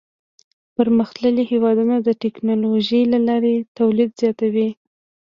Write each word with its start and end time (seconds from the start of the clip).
پرمختللي 0.75 1.43
هېوادونه 1.51 1.95
د 2.01 2.09
ټکنالوژۍ 2.23 3.01
له 3.13 3.19
لارې 3.27 3.55
تولید 3.77 4.09
زیاتوي. 4.21 4.69